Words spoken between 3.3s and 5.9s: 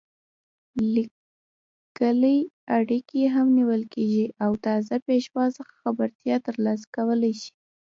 هم نیول کېږي او تازه پېښو څخه